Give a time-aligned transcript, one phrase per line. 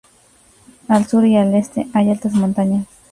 [0.87, 2.87] Al sur y al este hay altas montañas.